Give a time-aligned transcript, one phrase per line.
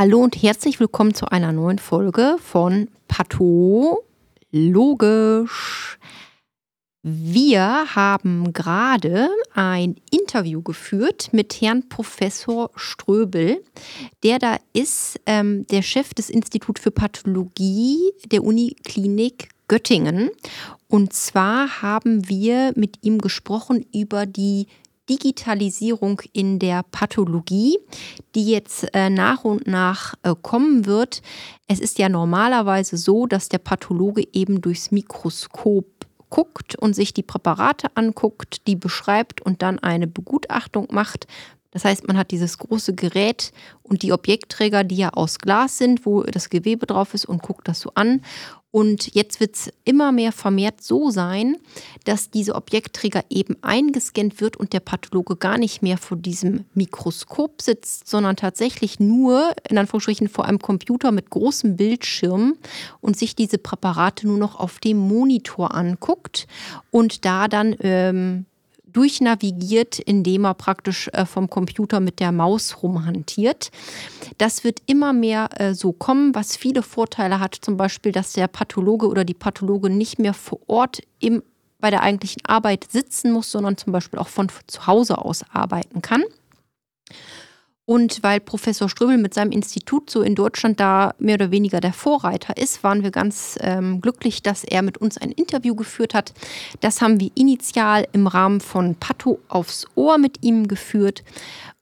[0.00, 3.98] Hallo und herzlich willkommen zu einer neuen Folge von Pathologisch.
[7.02, 13.64] Wir haben gerade ein Interview geführt mit Herrn Professor Ströbel,
[14.22, 17.98] der da ist ähm, der Chef des Instituts für Pathologie
[18.30, 20.30] der Uniklinik Göttingen.
[20.86, 24.68] Und zwar haben wir mit ihm gesprochen über die
[25.08, 27.78] Digitalisierung in der Pathologie,
[28.34, 31.22] die jetzt äh, nach und nach äh, kommen wird.
[31.66, 35.86] Es ist ja normalerweise so, dass der Pathologe eben durchs Mikroskop
[36.30, 41.26] guckt und sich die Präparate anguckt, die beschreibt und dann eine Begutachtung macht.
[41.70, 46.06] Das heißt, man hat dieses große Gerät und die Objektträger, die ja aus Glas sind,
[46.06, 48.22] wo das Gewebe drauf ist und guckt das so an.
[48.70, 51.56] Und jetzt wird es immer mehr vermehrt so sein,
[52.04, 57.62] dass diese Objektträger eben eingescannt wird und der Pathologe gar nicht mehr vor diesem Mikroskop
[57.62, 62.56] sitzt, sondern tatsächlich nur in Anführungsstrichen vor einem Computer mit großem Bildschirm
[63.00, 66.46] und sich diese Präparate nur noch auf dem Monitor anguckt
[66.90, 68.44] und da dann ähm,
[68.92, 73.70] durchnavigiert, indem er praktisch äh, vom Computer mit der Maus rumhantiert.
[74.38, 78.48] Das wird immer mehr äh, so kommen, was viele Vorteile hat, zum Beispiel, dass der
[78.48, 81.42] Pathologe oder die Pathologe nicht mehr vor Ort im,
[81.78, 86.02] bei der eigentlichen Arbeit sitzen muss, sondern zum Beispiel auch von zu Hause aus arbeiten
[86.02, 86.24] kann.
[87.88, 91.94] Und weil Professor Ströbel mit seinem Institut so in Deutschland da mehr oder weniger der
[91.94, 96.34] Vorreiter ist, waren wir ganz ähm, glücklich, dass er mit uns ein Interview geführt hat.
[96.82, 101.24] Das haben wir initial im Rahmen von Patto aufs Ohr mit ihm geführt.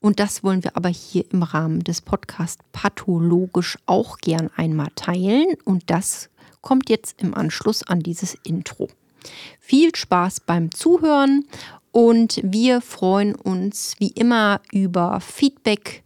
[0.00, 5.56] Und das wollen wir aber hier im Rahmen des Podcasts pathologisch auch gern einmal teilen.
[5.64, 8.86] Und das kommt jetzt im Anschluss an dieses Intro.
[9.58, 11.46] Viel Spaß beim Zuhören
[11.96, 16.04] und wir freuen uns wie immer über Feedback,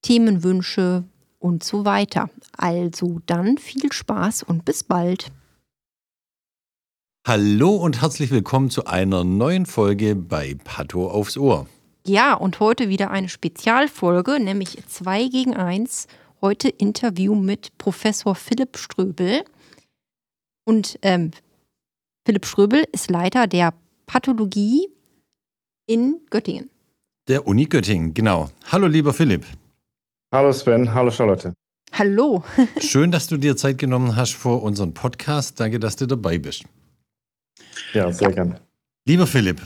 [0.00, 1.04] Themenwünsche
[1.38, 2.30] und so weiter.
[2.56, 5.30] Also dann viel Spaß und bis bald.
[7.26, 11.66] Hallo und herzlich willkommen zu einer neuen Folge bei Pato aufs Ohr.
[12.06, 16.06] Ja, und heute wieder eine Spezialfolge, nämlich 2 gegen 1.
[16.40, 19.44] Heute Interview mit Professor Philipp Ströbel.
[20.64, 21.32] Und ähm,
[22.24, 23.74] Philipp Ströbel ist Leiter der
[24.06, 24.88] Pathologie
[25.88, 26.70] in Göttingen.
[27.28, 28.50] Der Uni Göttingen, genau.
[28.70, 29.44] Hallo, lieber Philipp.
[30.32, 31.54] Hallo Sven, hallo Charlotte.
[31.92, 32.44] Hallo.
[32.80, 35.58] Schön, dass du dir Zeit genommen hast für unseren Podcast.
[35.58, 36.64] Danke, dass du dabei bist.
[37.94, 38.34] Ja, sehr ja.
[38.34, 38.60] gerne.
[39.06, 39.62] Lieber Philipp,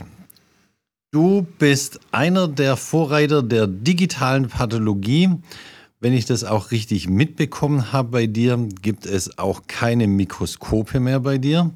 [1.11, 5.29] du bist einer der Vorreiter der digitalen Pathologie.
[5.99, 11.19] Wenn ich das auch richtig mitbekommen habe bei dir, gibt es auch keine Mikroskope mehr
[11.19, 11.71] bei dir,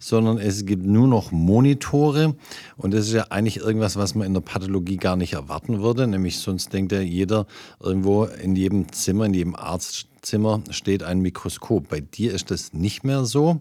[0.00, 2.34] sondern es gibt nur noch Monitore.
[2.76, 6.06] Und das ist ja eigentlich irgendwas, was man in der Pathologie gar nicht erwarten würde.
[6.08, 7.46] Nämlich sonst denkt ja jeder,
[7.78, 11.88] irgendwo in jedem Zimmer, in jedem Arztzimmer steht ein Mikroskop.
[11.88, 13.60] Bei dir ist das nicht mehr so.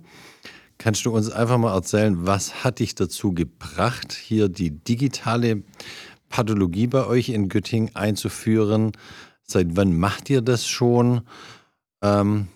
[0.77, 5.63] Kannst du uns einfach mal erzählen, was hat dich dazu gebracht, hier die digitale
[6.29, 8.93] Pathologie bei euch in Göttingen einzuführen?
[9.43, 11.23] Seit wann macht ihr das schon?
[12.01, 12.47] Ähm,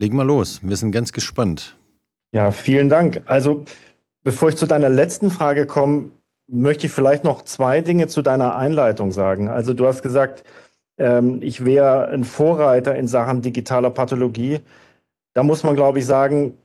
[0.00, 1.76] leg mal los, wir sind ganz gespannt.
[2.34, 3.22] Ja, vielen Dank.
[3.26, 3.64] Also,
[4.24, 6.10] bevor ich zu deiner letzten Frage komme,
[6.48, 9.48] möchte ich vielleicht noch zwei Dinge zu deiner Einleitung sagen.
[9.48, 10.42] Also, du hast gesagt,
[10.98, 14.58] ähm, ich wäre ein Vorreiter in Sachen digitaler Pathologie.
[15.32, 16.58] Da muss man, glaube ich, sagen,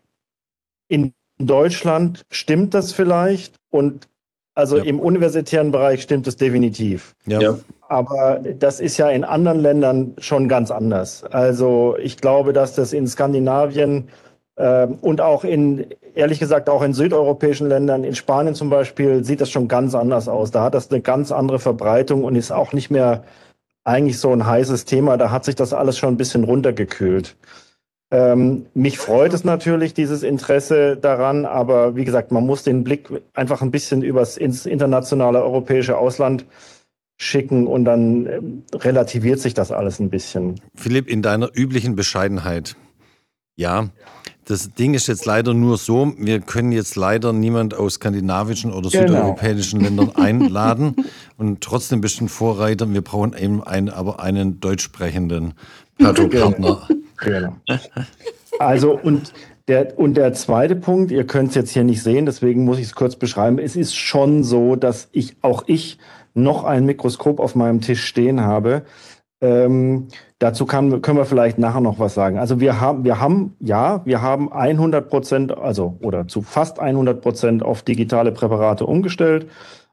[0.88, 4.08] in Deutschland stimmt das vielleicht und
[4.56, 4.84] also ja.
[4.84, 7.16] im universitären Bereich stimmt es definitiv.
[7.28, 7.60] Ja.
[7.88, 11.24] Aber das ist ja in anderen Ländern schon ganz anders.
[11.24, 14.10] Also ich glaube, dass das in Skandinavien
[14.60, 19.50] und auch in, ehrlich gesagt, auch in südeuropäischen Ländern, in Spanien zum Beispiel, sieht das
[19.50, 20.52] schon ganz anders aus.
[20.52, 23.24] Da hat das eine ganz andere Verbreitung und ist auch nicht mehr
[23.86, 25.18] eigentlich so ein heißes Thema.
[25.18, 27.38] Da hat sich das alles schon ein bisschen runtergekühlt.
[28.12, 33.08] Ähm, mich freut es natürlich, dieses Interesse daran, aber wie gesagt, man muss den Blick
[33.34, 36.46] einfach ein bisschen übers ins internationale europäische Ausland
[37.18, 40.60] schicken und dann ähm, relativiert sich das alles ein bisschen.
[40.74, 42.76] Philipp, in deiner üblichen Bescheidenheit,
[43.56, 43.90] ja,
[44.50, 48.90] das Ding ist jetzt leider nur so, wir können jetzt leider niemand aus skandinavischen oder
[48.90, 49.08] genau.
[49.08, 50.96] südeuropäischen Ländern einladen
[51.38, 52.92] und trotzdem ein Vorreiter.
[52.92, 55.54] Wir brauchen eben einen, aber einen deutsch sprechenden
[56.00, 56.88] Partner.
[57.18, 57.54] Genau.
[58.58, 59.34] Also und
[59.68, 62.86] der, und der zweite Punkt, ihr könnt es jetzt hier nicht sehen, deswegen muss ich
[62.86, 63.60] es kurz beschreiben.
[63.60, 66.00] Es ist schon so, dass ich auch ich
[66.34, 68.82] noch ein Mikroskop auf meinem Tisch stehen habe.
[69.42, 70.08] Ähm,
[70.40, 72.38] Dazu kann, können wir vielleicht nachher noch was sagen.
[72.38, 77.22] Also wir haben, wir haben, ja, wir haben 100 Prozent, also oder zu fast 100
[77.22, 79.48] Prozent auf digitale Präparate umgestellt.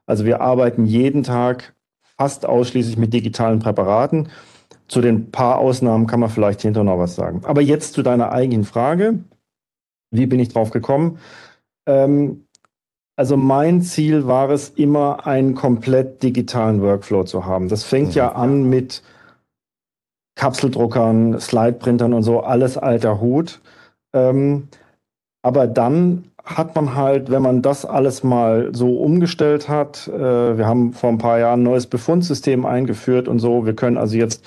[0.05, 1.73] Also wir arbeiten jeden Tag
[2.17, 4.29] fast ausschließlich mit digitalen Präparaten.
[4.87, 7.41] zu den paar Ausnahmen kann man vielleicht hinterher noch was sagen.
[7.43, 9.19] Aber jetzt zu deiner eigenen Frage.
[10.11, 11.19] Wie bin ich drauf gekommen?
[11.85, 12.45] Ähm,
[13.17, 17.67] also mein Ziel war es immer, einen komplett digitalen Workflow zu haben.
[17.67, 18.35] Das fängt ja mhm.
[18.37, 19.03] an mit
[20.37, 23.59] Kapseldruckern, Slideprintern und so, alles alter Hut.
[24.13, 24.69] Ähm,
[25.41, 30.65] aber dann hat man halt, wenn man das alles mal so umgestellt hat, äh, wir
[30.65, 34.45] haben vor ein paar Jahren ein neues Befundsystem eingeführt und so, wir können also jetzt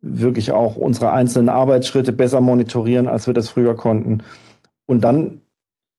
[0.00, 4.22] wirklich auch unsere einzelnen Arbeitsschritte besser monitorieren, als wir das früher konnten.
[4.86, 5.40] Und dann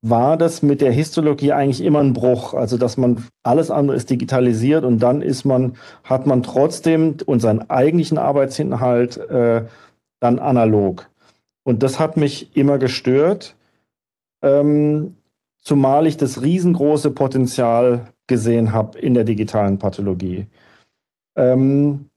[0.01, 2.53] war das mit der Histologie eigentlich immer ein Bruch.
[2.53, 7.69] Also, dass man alles andere ist digitalisiert und dann ist man, hat man trotzdem unseren
[7.69, 9.65] eigentlichen Arbeitsinhalt äh,
[10.19, 11.09] dann analog.
[11.63, 13.56] Und das hat mich immer gestört,
[14.42, 15.15] ähm,
[15.62, 20.48] zumal ich das riesengroße Potenzial gesehen habe in der digitalen Pathologie.
[21.36, 22.11] Ähm,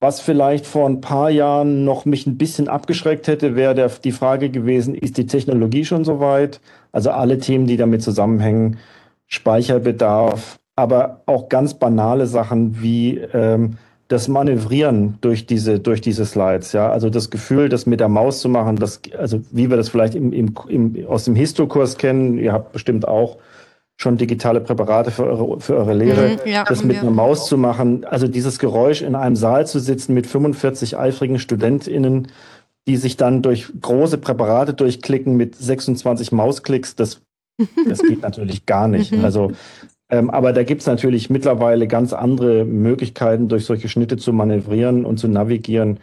[0.00, 4.48] was vielleicht vor ein paar Jahren noch mich ein bisschen abgeschreckt hätte, wäre die Frage
[4.48, 6.60] gewesen, ist die Technologie schon so weit?
[6.92, 8.78] Also alle Themen, die damit zusammenhängen,
[9.26, 16.72] Speicherbedarf, aber auch ganz banale Sachen wie ähm, das Manövrieren durch diese, durch diese Slides,
[16.72, 16.90] ja.
[16.90, 20.14] Also das Gefühl, das mit der Maus zu machen, das, also wie wir das vielleicht
[20.14, 23.36] im, im, im, aus dem Histokurs kennen, ihr habt bestimmt auch
[24.00, 27.58] schon digitale Präparate für eure, für eure Lehre, mhm, ja, das mit einer Maus zu
[27.58, 28.04] machen.
[28.04, 32.28] Also dieses Geräusch in einem Saal zu sitzen mit 45 eifrigen StudentInnen,
[32.86, 37.20] die sich dann durch große Präparate durchklicken mit 26 Mausklicks, das,
[37.88, 39.12] das geht natürlich gar nicht.
[39.18, 39.24] Mhm.
[39.24, 39.52] Also,
[40.10, 45.04] ähm, aber da gibt es natürlich mittlerweile ganz andere Möglichkeiten, durch solche Schnitte zu manövrieren
[45.04, 45.98] und zu navigieren.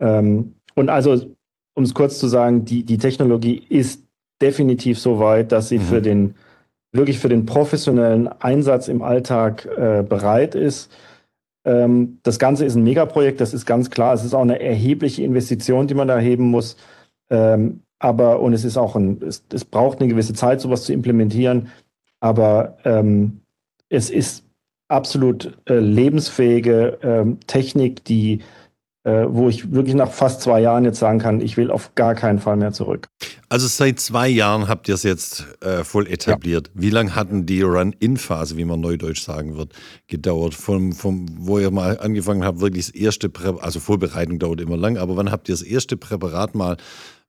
[0.00, 1.34] Ähm, und also,
[1.74, 4.04] um es kurz zu sagen, die, die Technologie ist
[4.42, 5.82] definitiv so weit, dass sie mhm.
[5.82, 6.34] für den
[6.92, 10.90] wirklich für den professionellen Einsatz im Alltag äh, bereit ist.
[11.64, 14.14] Ähm, das Ganze ist ein Megaprojekt, das ist ganz klar.
[14.14, 16.76] Es ist auch eine erhebliche Investition, die man da heben muss.
[17.30, 20.92] Ähm, aber, und es ist auch ein, es, es, braucht eine gewisse Zeit, sowas zu
[20.92, 21.68] implementieren.
[22.20, 23.40] Aber ähm,
[23.88, 24.44] es ist
[24.88, 28.40] absolut äh, lebensfähige ähm, Technik, die
[29.08, 32.14] äh, wo ich wirklich nach fast zwei Jahren jetzt sagen kann, ich will auf gar
[32.14, 33.08] keinen Fall mehr zurück.
[33.48, 36.68] Also seit zwei Jahren habt ihr es jetzt äh, voll etabliert.
[36.74, 36.82] Ja.
[36.82, 39.72] Wie lange hatten die Run-In-Phase, wie man neudeutsch sagen wird,
[40.08, 40.52] gedauert?
[40.52, 44.76] Vom, vom, wo ihr mal angefangen habt, wirklich das erste Präparat, also Vorbereitung dauert immer
[44.76, 46.76] lang, aber wann habt ihr das erste Präparat mal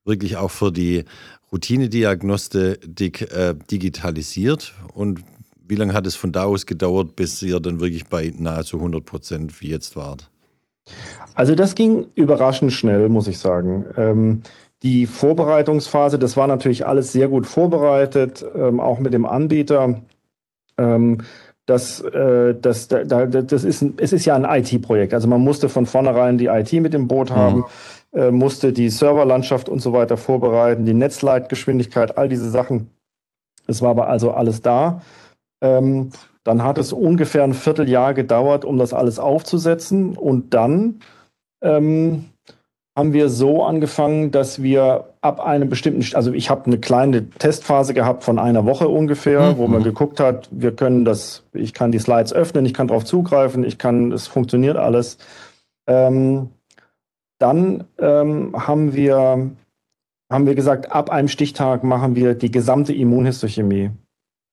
[0.04, 1.06] wirklich auch für die
[1.50, 4.74] Routinediagnostik äh, digitalisiert?
[4.94, 5.22] Und
[5.66, 9.06] wie lange hat es von da aus gedauert, bis ihr dann wirklich bei nahezu 100
[9.06, 10.30] Prozent wie jetzt wart?
[11.36, 13.86] Also das ging überraschend schnell, muss ich sagen.
[13.98, 14.42] Ähm,
[14.84, 20.02] die Vorbereitungsphase, das war natürlich alles sehr gut vorbereitet, ähm, auch mit dem Anbieter.
[20.78, 21.20] Ähm,
[21.66, 25.14] das, äh, das, da, das ist, es ist ja ein IT-Projekt.
[25.14, 27.66] Also man musste von vornherein die IT mit im Boot haben,
[28.14, 28.20] mhm.
[28.20, 32.90] äh, musste die Serverlandschaft und so weiter vorbereiten, die Netzleitgeschwindigkeit, all diese Sachen.
[33.68, 35.02] Es war aber also alles da.
[35.62, 36.10] Ähm,
[36.44, 40.16] dann hat es ungefähr ein Vierteljahr gedauert, um das alles aufzusetzen.
[40.16, 41.00] Und dann
[41.62, 42.26] ähm,
[42.98, 47.94] haben wir so angefangen, dass wir ab einem bestimmten, also ich habe eine kleine Testphase
[47.94, 49.58] gehabt von einer Woche ungefähr, mhm.
[49.58, 53.06] wo man geguckt hat, wir können das, ich kann die Slides öffnen, ich kann darauf
[53.06, 55.18] zugreifen, ich kann, es funktioniert alles.
[55.88, 56.50] Ähm,
[57.38, 59.52] dann ähm, haben wir
[60.32, 63.90] haben wir gesagt, ab einem Stichtag machen wir die gesamte Immunhistochemie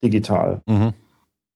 [0.03, 0.63] digital.
[0.67, 0.95] Mhm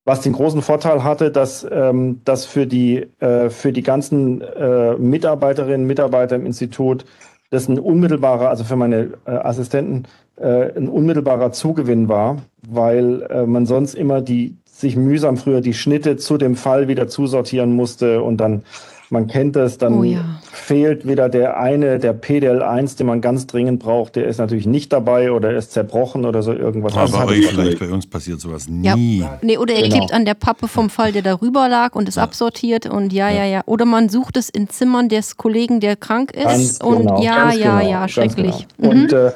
[0.05, 4.95] was den großen Vorteil hatte, dass ähm, das für die, äh, für die ganzen äh,
[4.95, 7.05] Mitarbeiterinnen und Mitarbeiter im Institut
[7.51, 10.05] das ein unmittelbarer, also für meine äh, Assistenten,
[10.37, 15.75] äh, ein unmittelbarer Zugewinn war, weil äh, man sonst immer die sich mühsam früher die
[15.75, 18.63] Schnitte zu dem Fall wieder zusortieren musste und dann
[19.11, 20.21] man kennt das, dann oh ja.
[20.53, 24.93] fehlt wieder der eine, der PDL1, den man ganz dringend braucht, der ist natürlich nicht
[24.93, 26.97] dabei oder ist zerbrochen oder so irgendwas.
[26.97, 29.19] Aber bei euch vielleicht, bei uns passiert sowas nie.
[29.19, 29.39] Ja.
[29.43, 29.97] Nee, oder er genau.
[29.97, 32.23] klebt an der Pappe vom Fall, der darüber lag und ist ja.
[32.23, 33.63] absortiert und ja, ja, ja.
[33.67, 37.53] Oder man sucht es in Zimmern des Kollegen, der krank ist ganz und genau, ja,
[37.53, 38.67] ja, genau, ja, schrecklich.
[38.79, 38.95] Genau.
[38.95, 39.03] Mhm.
[39.03, 39.33] Und, äh,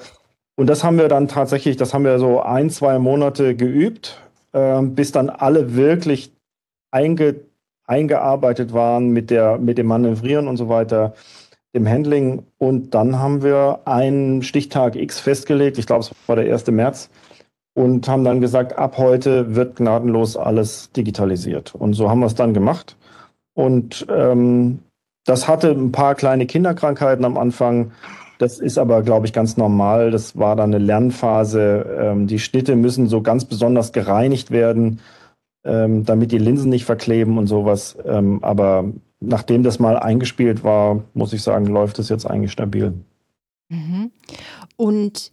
[0.56, 4.18] und das haben wir dann tatsächlich, das haben wir so ein, zwei Monate geübt,
[4.52, 6.32] äh, bis dann alle wirklich
[6.92, 7.34] einge
[7.86, 11.14] eingearbeitet waren mit, der, mit dem Manövrieren und so weiter,
[11.74, 12.44] dem Handling.
[12.58, 16.66] Und dann haben wir einen Stichtag X festgelegt, ich glaube, es war der 1.
[16.68, 17.10] März,
[17.74, 21.74] und haben dann gesagt, ab heute wird gnadenlos alles digitalisiert.
[21.74, 22.96] Und so haben wir es dann gemacht.
[23.54, 24.78] Und ähm,
[25.24, 27.90] das hatte ein paar kleine Kinderkrankheiten am Anfang.
[28.38, 30.12] Das ist aber, glaube ich, ganz normal.
[30.12, 31.98] Das war dann eine Lernphase.
[32.00, 35.00] Ähm, die Schnitte müssen so ganz besonders gereinigt werden
[35.64, 37.96] ähm, damit die Linsen nicht verkleben und sowas.
[38.04, 42.92] Ähm, aber nachdem das mal eingespielt war, muss ich sagen, läuft es jetzt eigentlich stabil.
[43.68, 44.10] Mhm.
[44.76, 45.32] Und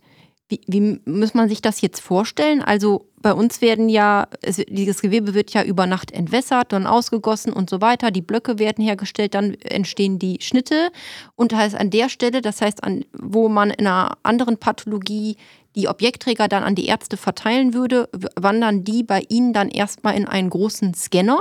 [0.51, 2.61] wie, wie muss man sich das jetzt vorstellen?
[2.61, 7.53] Also bei uns werden ja, es, dieses Gewebe wird ja über Nacht entwässert, dann ausgegossen
[7.53, 8.11] und so weiter.
[8.11, 10.89] Die Blöcke werden hergestellt, dann entstehen die Schnitte.
[11.35, 15.37] Und das heißt an der Stelle, das heißt, an, wo man in einer anderen Pathologie
[15.75, 18.09] die Objektträger dann an die Ärzte verteilen würde,
[18.39, 21.39] wandern die bei Ihnen dann erstmal in einen großen Scanner?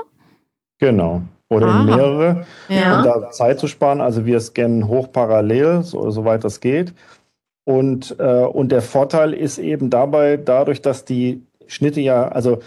[0.79, 1.23] Genau.
[1.49, 1.81] Oder ah.
[1.81, 2.99] in mehrere, ja.
[2.99, 4.01] um da Zeit zu sparen.
[4.01, 6.95] Also wir scannen hochparallel, so, soweit das geht.
[7.65, 12.61] Und, äh, und der Vorteil ist eben dabei, dadurch, dass die Schnitte ja, also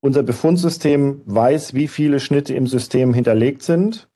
[0.00, 4.08] unser Befundsystem weiß, wie viele Schnitte im System hinterlegt sind.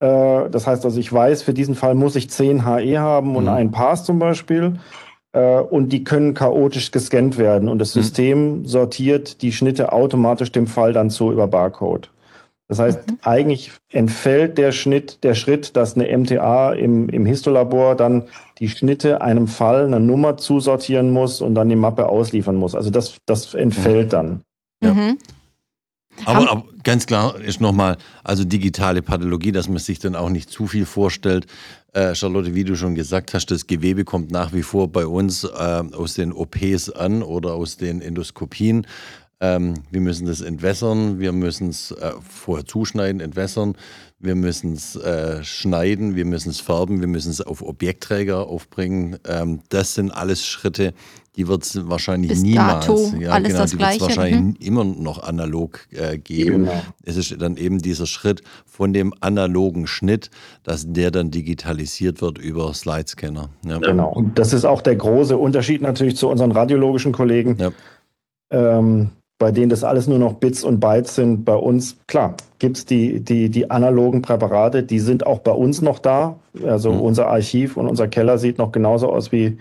[0.00, 3.44] Äh, das heißt also, ich weiß, für diesen Fall muss ich 10 HE haben und
[3.44, 3.50] mhm.
[3.50, 4.74] einen Pass zum Beispiel.
[5.32, 7.68] Äh, und die können chaotisch gescannt werden.
[7.68, 8.00] Und das mhm.
[8.00, 8.66] System mhm.
[8.66, 12.10] sortiert die Schnitte automatisch dem Fall dann zu über Barcode.
[12.68, 13.18] Das heißt, mhm.
[13.22, 18.24] eigentlich entfällt der Schnitt, der Schritt, dass eine MTA im, im Histolabor dann
[18.58, 22.74] die Schnitte einem Fall, eine Nummer zusortieren muss und dann die Mappe ausliefern muss.
[22.74, 24.10] Also das, das entfällt mhm.
[24.10, 24.40] dann.
[24.82, 25.14] Ja.
[26.24, 30.50] Aber, aber, ganz klar ist nochmal, also digitale Pathologie, dass man sich dann auch nicht
[30.50, 31.46] zu viel vorstellt.
[31.92, 35.44] Äh, Charlotte, wie du schon gesagt hast, das Gewebe kommt nach wie vor bei uns
[35.44, 38.86] äh, aus den OPs an oder aus den Endoskopien.
[39.42, 43.76] Ähm, wir müssen das entwässern, wir müssen es äh, vorher zuschneiden, entwässern,
[44.20, 49.18] wir müssen es äh, schneiden, wir müssen es färben, wir müssen es auf Objektträger aufbringen.
[49.26, 50.94] Ähm, das sind alles Schritte,
[51.36, 54.40] die wird es wahrscheinlich Bis niemals, dato, ja, alles genau, das die wird es wahrscheinlich
[54.40, 54.56] Mhm.
[54.60, 56.64] immer noch analog äh, geben.
[56.66, 56.82] Genau.
[57.04, 60.30] Es ist dann eben dieser Schritt von dem analogen Schnitt,
[60.62, 63.48] dass der dann digitalisiert wird über Slidescanner.
[63.64, 63.78] Ja.
[63.78, 64.12] Genau.
[64.12, 67.56] Und das ist auch der große Unterschied natürlich zu unseren radiologischen Kollegen.
[67.58, 67.70] Ja.
[68.50, 71.44] Ähm, bei denen das alles nur noch Bits und Bytes sind.
[71.44, 75.82] Bei uns, klar, gibt es die, die, die analogen Präparate, die sind auch bei uns
[75.82, 76.36] noch da.
[76.64, 77.00] Also Mhm.
[77.00, 79.58] unser Archiv und unser Keller sieht noch genauso aus wie,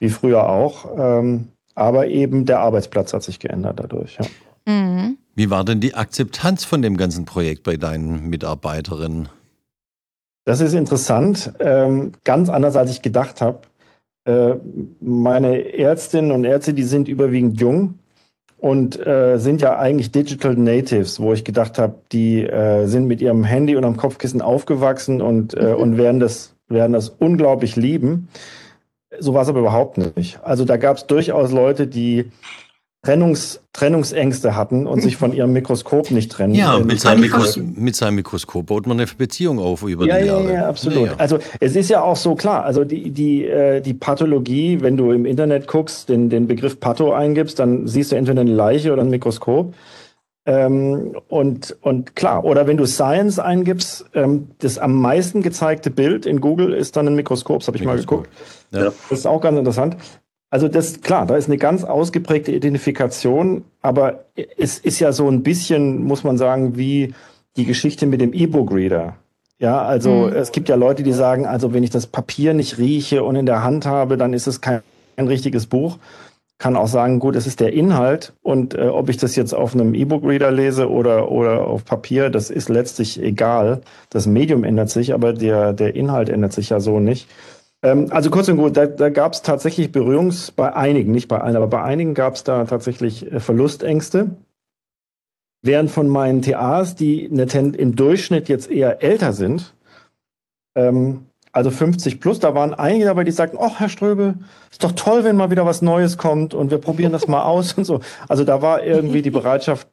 [0.00, 0.86] wie früher auch.
[0.98, 4.18] Ähm, aber eben der Arbeitsplatz hat sich geändert dadurch.
[4.18, 4.26] Ja.
[4.72, 5.18] Mhm.
[5.34, 9.28] Wie war denn die Akzeptanz von dem ganzen Projekt bei deinen Mitarbeiterinnen?
[10.44, 13.60] Das ist interessant, ähm, ganz anders als ich gedacht habe.
[14.24, 14.56] Äh,
[15.00, 18.00] meine Ärztinnen und Ärzte, die sind überwiegend jung
[18.58, 23.22] und äh, sind ja eigentlich Digital Natives, wo ich gedacht habe, die äh, sind mit
[23.22, 28.28] ihrem Handy und am Kopfkissen aufgewachsen und, äh, und werden, das, werden das unglaublich lieben.
[29.18, 30.38] So war es aber überhaupt nicht.
[30.42, 32.30] Also da gab es durchaus Leute, die
[33.02, 36.54] Trennungs, Trennungsängste hatten und sich von ihrem Mikroskop nicht trennen.
[36.54, 40.18] Ja, äh, mit seinem, Mikros mit seinem Mikroskop baut man eine Beziehung auf über Ja,
[40.18, 40.52] die ja, Jahre.
[40.52, 41.06] ja, absolut.
[41.06, 41.16] Ja, ja.
[41.16, 45.12] Also es ist ja auch so klar, also die, die, äh, die Pathologie, wenn du
[45.12, 49.00] im Internet guckst, den, den Begriff Patho eingibst, dann siehst du entweder eine Leiche oder
[49.00, 49.72] ein Mikroskop.
[50.50, 56.26] Ähm, und, und klar, oder wenn du Science eingibst, ähm, das am meisten gezeigte Bild
[56.26, 58.24] in Google ist dann ein Mikroskop, das habe ich mal Mikroskop.
[58.24, 58.38] geguckt.
[58.72, 58.84] Ja.
[58.84, 59.96] Das ist auch ganz interessant.
[60.50, 64.24] Also das, klar, da ist eine ganz ausgeprägte Identifikation, aber
[64.58, 67.14] es ist ja so ein bisschen, muss man sagen, wie
[67.56, 69.14] die Geschichte mit dem E-Book-Reader.
[69.60, 70.32] Ja, also Mhm.
[70.32, 73.46] es gibt ja Leute, die sagen, also wenn ich das Papier nicht rieche und in
[73.46, 74.80] der Hand habe, dann ist es kein,
[75.16, 75.98] kein richtiges Buch.
[76.60, 79.72] Kann auch sagen, gut, es ist der Inhalt und äh, ob ich das jetzt auf
[79.72, 83.80] einem E-Book-Reader lese oder, oder auf Papier, das ist letztlich egal.
[84.10, 87.30] Das Medium ändert sich, aber der, der Inhalt ändert sich ja so nicht.
[87.82, 91.40] Ähm, also kurz und gut, da, da gab es tatsächlich Berührungs, bei einigen, nicht bei
[91.40, 94.36] allen, aber bei einigen gab es da tatsächlich äh, Verlustängste.
[95.62, 99.74] Während von meinen TAs, die im Durchschnitt jetzt eher älter sind,
[100.74, 104.34] ähm, also 50 plus, da waren einige dabei, die sagten, oh, Herr Ströbel,
[104.70, 107.72] ist doch toll, wenn mal wieder was Neues kommt und wir probieren das mal aus
[107.76, 108.00] und so.
[108.28, 109.88] Also da war irgendwie die Bereitschaft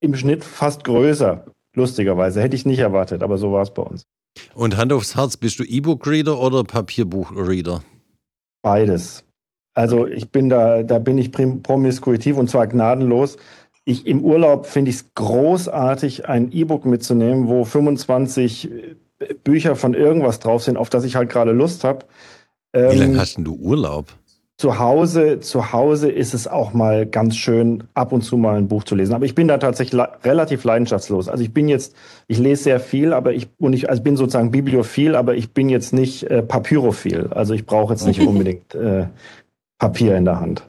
[0.00, 2.40] im Schnitt fast größer, lustigerweise.
[2.40, 4.04] Hätte ich nicht erwartet, aber so war es bei uns.
[4.54, 7.82] Und Hand aufs Herz, bist du E-Book-Reader oder Papierbuch-Reader?
[8.62, 9.24] Beides.
[9.74, 13.36] Also ich bin da, da bin ich promiskuitiv und zwar gnadenlos.
[13.84, 18.70] Ich im Urlaub finde ich es großartig, ein E-Book mitzunehmen, wo 25
[19.44, 22.06] Bücher von irgendwas drauf sind, auf das ich halt gerade Lust habe.
[22.72, 24.12] Wie Ähm, lange hast denn du Urlaub?
[24.58, 28.66] zu Hause, zu Hause ist es auch mal ganz schön, ab und zu mal ein
[28.66, 29.14] Buch zu lesen.
[29.14, 31.28] Aber ich bin da tatsächlich relativ leidenschaftslos.
[31.28, 31.94] Also ich bin jetzt,
[32.26, 35.68] ich lese sehr viel, aber ich, und ich also bin sozusagen bibliophil, aber ich bin
[35.68, 37.28] jetzt nicht äh, papyrophil.
[37.30, 39.06] Also ich brauche jetzt nicht unbedingt äh,
[39.78, 40.68] Papier in der Hand.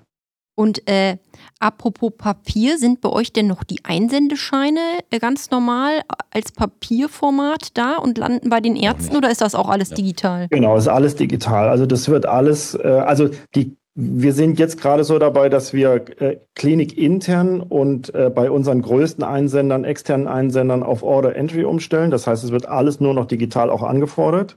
[0.56, 1.18] Und äh,
[1.60, 4.80] apropos Papier, sind bei euch denn noch die Einsendescheine
[5.12, 6.01] äh, ganz normal
[6.32, 9.96] als Papierformat da und landen bei den Ärzten oder ist das auch alles Ja.
[9.98, 10.48] digital?
[10.50, 11.70] Genau, ist alles digital.
[11.70, 16.22] Also das wird alles, äh, also die wir sind jetzt gerade so dabei, dass wir
[16.22, 22.10] äh, klinikintern und äh, bei unseren größten Einsendern, externen Einsendern auf Order Entry umstellen.
[22.10, 24.56] Das heißt, es wird alles nur noch digital auch angefordert.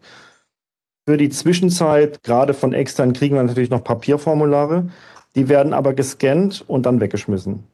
[1.09, 4.91] Für die Zwischenzeit, gerade von extern, kriegen wir natürlich noch Papierformulare.
[5.35, 7.65] Die werden aber gescannt und dann weggeschmissen.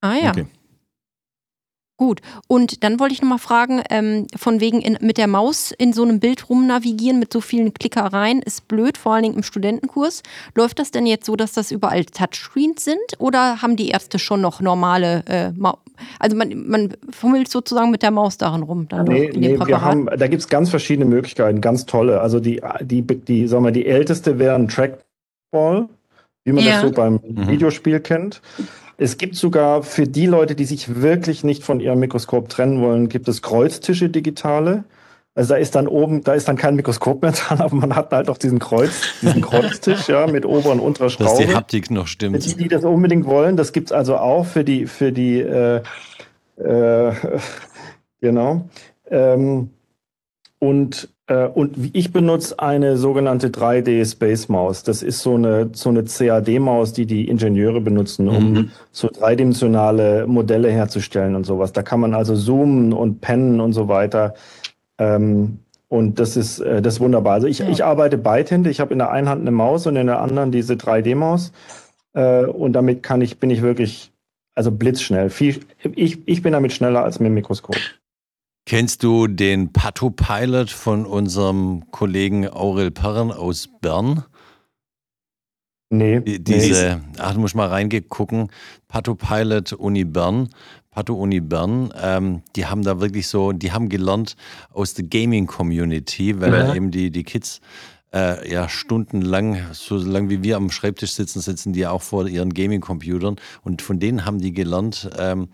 [0.00, 0.30] Ah ja.
[0.30, 0.46] Okay.
[1.98, 5.94] Gut, und dann wollte ich nochmal fragen, ähm, von wegen in, mit der Maus in
[5.94, 10.22] so einem Bild rumnavigieren mit so vielen Klickereien ist blöd, vor allen Dingen im Studentenkurs.
[10.54, 14.42] Läuft das denn jetzt so, dass das überall Touchscreens sind oder haben die Ärzte schon
[14.42, 15.52] noch normale, äh,
[16.18, 18.88] also man, man fummelt sozusagen mit der Maus darin rum?
[18.90, 22.20] Dann nee, in nee wir haben, da gibt es ganz verschiedene Möglichkeiten, ganz tolle.
[22.20, 25.88] Also die, die, die, sagen wir, die älteste wäre ein Trackball,
[26.46, 26.74] wie man ja.
[26.74, 27.48] das so beim mhm.
[27.48, 28.40] Videospiel kennt.
[28.96, 33.08] Es gibt sogar für die Leute, die sich wirklich nicht von ihrem Mikroskop trennen wollen,
[33.10, 34.84] gibt es Kreuztische digitale.
[35.34, 38.12] Also da ist dann oben, da ist dann kein Mikroskop mehr dran, aber man hat
[38.12, 41.30] halt auch diesen Kreuz, diesen Kreuztisch, ja, mit ober und unterer Schraube.
[41.30, 42.42] Dass die Haptik noch stimmt.
[42.42, 45.82] Für die, die das unbedingt wollen, das gibt's also auch für die, für die, äh,
[46.56, 47.12] äh,
[48.20, 48.70] genau.
[49.10, 49.70] Ähm,
[50.58, 54.84] und und ich benutze eine sogenannte 3D Space Maus.
[54.84, 58.70] Das ist so eine, so eine CAD-Maus, die die Ingenieure benutzen, um mhm.
[58.92, 61.72] so dreidimensionale Modelle herzustellen und sowas.
[61.72, 64.34] Da kann man also zoomen und pennen und so weiter.
[64.98, 67.34] Ähm, und das ist, äh, das ist wunderbar.
[67.34, 67.68] Also ich, ja.
[67.68, 68.72] ich arbeite beidhändig.
[68.72, 71.52] Ich habe in der einen Hand eine Maus und in der anderen diese 3D-Maus.
[72.14, 74.12] Äh, und damit kann ich, bin ich wirklich,
[74.54, 75.30] also blitzschnell.
[75.30, 75.60] Viel,
[75.94, 77.76] ich, ich bin damit schneller als mit dem Mikroskop.
[78.68, 84.24] Kennst du den Pato-Pilot von unserem Kollegen Aurel Perren aus Bern?
[85.88, 86.18] Nee.
[86.18, 87.18] Die, diese, nee.
[87.18, 88.50] ach, du musst mal reingucken.
[88.88, 90.48] Pato-Pilot Uni Bern.
[90.90, 94.34] Pato Uni Bern, ähm, die haben da wirklich so, die haben gelernt
[94.72, 96.74] aus der Gaming-Community, weil ja.
[96.74, 97.60] eben die, die Kids
[98.14, 102.54] äh, ja stundenlang, so lange wie wir am Schreibtisch sitzen, sitzen die auch vor ihren
[102.54, 105.48] Gaming-Computern und von denen haben die gelernt, ähm,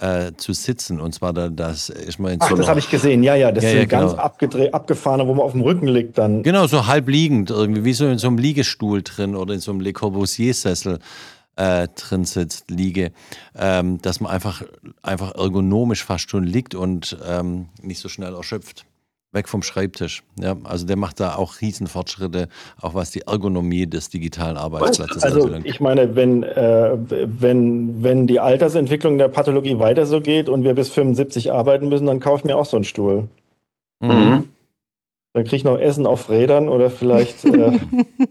[0.00, 1.00] äh, zu sitzen.
[1.00, 3.22] Und zwar da, das ist mal in Ach, so das habe ich gesehen.
[3.22, 4.08] Ja, ja, das ja, sind ja, genau.
[4.08, 6.42] ganz abgedreht, abgefahrene, wo man auf dem Rücken liegt dann.
[6.42, 9.70] Genau, so halb liegend irgendwie, wie so in so einem Liegestuhl drin oder in so
[9.70, 10.98] einem Le Corbusier-Sessel.
[11.58, 13.12] Äh, drin sitzt, liege,
[13.58, 14.62] ähm, dass man einfach,
[15.00, 18.84] einfach ergonomisch fast schon liegt und ähm, nicht so schnell erschöpft
[19.36, 20.24] weg vom Schreibtisch.
[20.40, 22.48] Ja, also der macht da auch Riesenfortschritte,
[22.80, 25.66] auch was die Ergonomie des digitalen Arbeitsplatzes also, anbelangt.
[25.66, 30.74] Ich meine, wenn, äh, wenn, wenn die Altersentwicklung der Pathologie weiter so geht und wir
[30.74, 33.28] bis 75 arbeiten müssen, dann kaufe ich mir auch so einen Stuhl.
[34.00, 34.48] Mhm.
[35.32, 37.78] Dann kriege ich noch Essen auf Rädern oder vielleicht äh,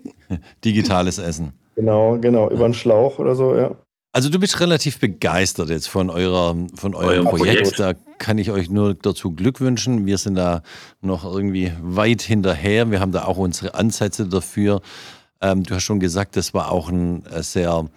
[0.66, 1.54] digitales Essen.
[1.76, 3.76] Genau, genau, über einen Schlauch oder so, ja.
[4.16, 7.76] Also du bist relativ begeistert jetzt von eurer, von eurem Euer Projekt.
[7.76, 7.80] Projekt.
[7.82, 10.06] Da kann ich euch nur dazu Glück wünschen.
[10.06, 10.64] Wir sind da
[11.02, 12.90] noch irgendwie weit hinterher.
[12.92, 14.82] Wir haben da auch unsere Ansätze dafür.
[15.42, 17.90] Ähm, du hast schon gesagt, das war auch ein äh, sehr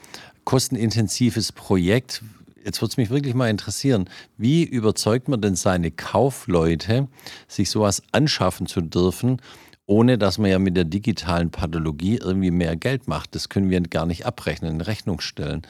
[0.42, 2.24] kostenintensives Projekt.
[2.64, 7.06] Jetzt würde es mich wirklich mal interessieren, wie überzeugt man denn seine Kaufleute,
[7.46, 9.40] sich sowas anschaffen zu dürfen,
[9.86, 13.36] ohne dass man ja mit der digitalen Pathologie irgendwie mehr Geld macht?
[13.36, 15.62] Das können wir gar nicht abrechnen, in Rechnung stellen.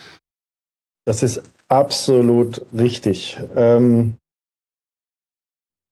[1.09, 3.38] Das ist absolut richtig.
[3.57, 4.18] Ähm,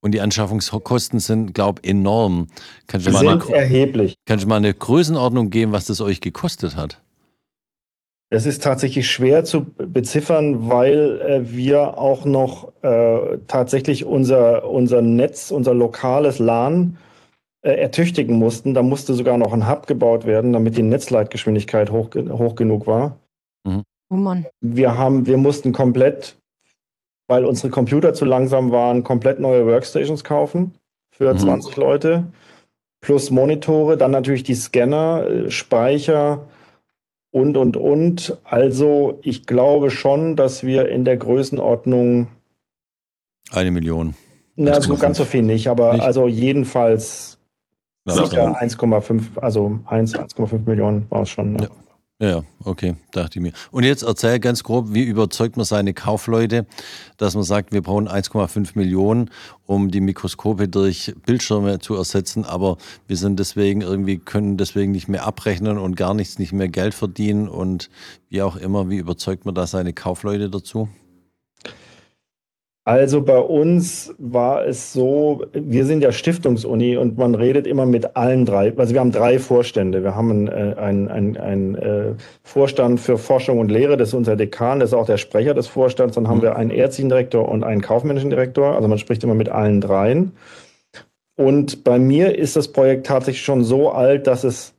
[0.03, 2.49] und die Anschaffungskosten sind, glaube ich, enorm.
[2.87, 4.17] Kannst du sind mal eine, erheblich.
[4.27, 7.01] Kannst du mal eine Größenordnung geben, was das euch gekostet hat?
[8.29, 15.01] Es ist tatsächlich schwer zu beziffern, weil äh, wir auch noch äh, tatsächlich unser, unser
[15.01, 16.99] Netz, unser lokales LAN
[17.63, 18.75] äh, ertüchtigen mussten.
[18.75, 23.19] Da musste sogar noch ein Hub gebaut werden, damit die Netzleitgeschwindigkeit hoch, hoch genug war.
[23.67, 23.83] Mhm.
[24.09, 24.47] Oh Mann.
[24.61, 26.37] Wir haben, wir mussten komplett,
[27.29, 30.75] weil unsere Computer zu langsam waren, komplett neue Workstations kaufen
[31.11, 31.39] für mhm.
[31.39, 32.27] 20 Leute.
[33.01, 36.47] Plus Monitore, dann natürlich die Scanner, äh, Speicher
[37.31, 38.39] und, und, und.
[38.45, 42.29] Also ich glaube schon, dass wir in der Größenordnung
[43.51, 44.15] eine Million.
[44.57, 46.03] Na, so ganz so viel nicht, aber nicht?
[46.03, 47.39] also jedenfalls
[48.07, 51.53] ja, 1,5, also 1,5 Millionen war es schon.
[51.53, 51.65] Ne?
[51.65, 51.69] Ja.
[52.19, 53.53] Ja, okay, dachte ich mir.
[53.71, 56.65] Und jetzt erzähl ganz grob, wie überzeugt man seine Kaufleute,
[57.19, 59.31] dass man sagt, wir brauchen 1,5 Millionen,
[59.67, 65.09] um die Mikroskope durch Bildschirme zu ersetzen, aber wir sind deswegen irgendwie, können deswegen nicht
[65.09, 67.91] mehr abrechnen und gar nichts, nicht mehr Geld verdienen und
[68.31, 70.89] wie auch immer, wie überzeugt man da seine Kaufleute dazu?
[72.87, 78.15] Also bei uns war es so, wir sind ja Stiftungsuni und man redet immer mit
[78.15, 78.73] allen drei.
[78.77, 80.05] Also wir haben drei Vorstände.
[80.05, 84.79] Wir haben einen, einen, einen, äh, Vorstand für Forschung und Lehre, das ist unser Dekan,
[84.79, 86.15] das ist auch der Sprecher des Vorstands.
[86.15, 88.77] Dann haben wir einen ärztlichen Direktor und einen kaufmännischen Direktor.
[88.77, 90.31] Also man spricht immer mit allen dreien.
[91.37, 94.75] Und bei mir ist das Projekt tatsächlich schon so alt, dass es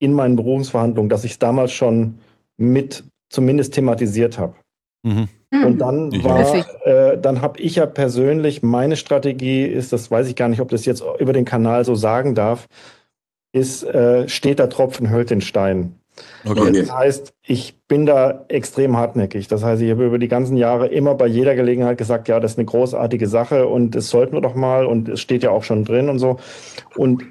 [0.00, 2.18] in meinen Berufungsverhandlungen, dass ich es damals schon
[2.56, 4.56] mit zumindest thematisiert habe.
[5.04, 5.28] Mhm.
[5.52, 5.78] Und hm.
[5.78, 10.48] dann war, äh, dann habe ich ja persönlich, meine Strategie ist, das weiß ich gar
[10.48, 12.66] nicht, ob das jetzt über den Kanal so sagen darf,
[13.52, 15.94] ist, äh, steht der Tropfen hüllt den Stein.
[16.44, 16.72] Okay.
[16.72, 19.48] Das heißt, ich bin da extrem hartnäckig.
[19.48, 22.52] Das heißt, ich habe über die ganzen Jahre immer bei jeder Gelegenheit gesagt, ja, das
[22.52, 25.62] ist eine großartige Sache und das sollten wir doch mal und es steht ja auch
[25.62, 26.38] schon drin und so.
[26.96, 27.24] Und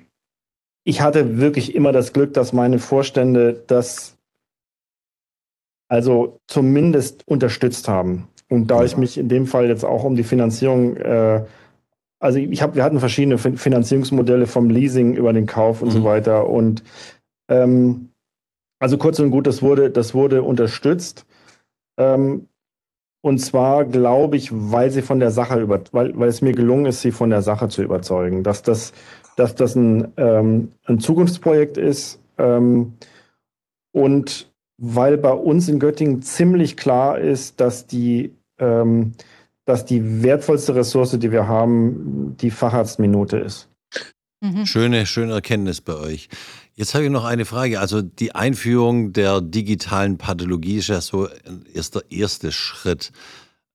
[0.83, 4.14] ich hatte wirklich immer das Glück, dass meine Vorstände das
[5.87, 8.27] also zumindest unterstützt haben.
[8.49, 8.83] Und da ja.
[8.83, 11.43] ich mich in dem Fall jetzt auch um die Finanzierung, äh,
[12.19, 15.93] also ich habe, wir hatten verschiedene Finanzierungsmodelle vom Leasing über den Kauf und mhm.
[15.93, 16.49] so weiter.
[16.49, 16.83] Und
[17.49, 18.09] ähm,
[18.79, 21.25] also kurz und gut, das wurde, das wurde unterstützt.
[21.97, 22.47] Ähm,
[23.21, 26.85] und zwar glaube ich, weil sie von der Sache über, weil, weil es mir gelungen
[26.85, 28.93] ist, sie von der Sache zu überzeugen, dass das,
[29.35, 32.93] dass das ein, ähm, ein Zukunftsprojekt ist ähm,
[33.91, 39.13] und weil bei uns in Göttingen ziemlich klar ist, dass die, ähm,
[39.65, 43.69] dass die wertvollste Ressource, die wir haben, die Facharztminute ist.
[44.41, 44.65] Mhm.
[44.65, 46.29] Schöne, schöne Erkenntnis bei euch.
[46.73, 47.79] Jetzt habe ich noch eine Frage.
[47.79, 51.29] Also die Einführung der digitalen Pathologie ist ja so
[51.73, 53.11] erst der erste Schritt.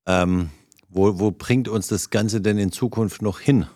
[0.07, 0.51] Ähm,
[0.91, 3.67] wo, wo bringt uns das Ganze denn in Zukunft noch hin?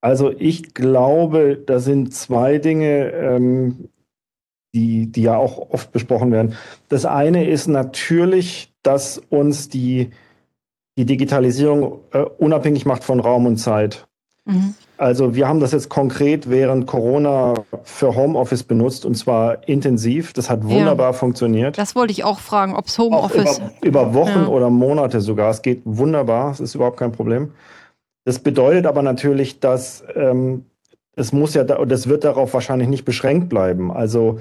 [0.00, 3.88] Also ich glaube, da sind zwei Dinge, ähm,
[4.74, 6.56] die, die ja auch oft besprochen werden.
[6.88, 10.10] Das eine ist natürlich, dass uns die,
[10.96, 14.06] die Digitalisierung äh, unabhängig macht von Raum und Zeit.
[14.44, 14.74] Mhm.
[14.96, 20.32] Also wir haben das jetzt konkret während Corona für Homeoffice benutzt und zwar intensiv.
[20.32, 21.12] Das hat wunderbar ja.
[21.12, 21.76] funktioniert.
[21.78, 23.60] Das wollte ich auch fragen, ob es Homeoffice.
[23.80, 24.46] Über, über, Wochen ja.
[24.46, 25.50] oder Monate sogar.
[25.50, 27.52] Es geht wunderbar, es ist überhaupt kein Problem.
[28.24, 30.66] Das bedeutet aber natürlich, dass ähm,
[31.16, 33.90] es muss ja, und das wird darauf wahrscheinlich nicht beschränkt bleiben.
[33.90, 34.40] Also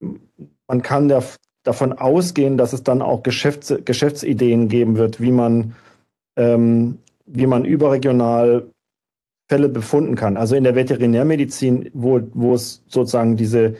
[0.00, 1.22] man kann der,
[1.62, 5.74] davon ausgehen, dass es dann auch Geschäfts, Geschäftsideen geben wird, wie man,
[6.36, 8.70] ähm, wie man überregional
[9.48, 10.36] Fälle befunden kann.
[10.36, 13.74] Also in der Veterinärmedizin, wo, wo es sozusagen diese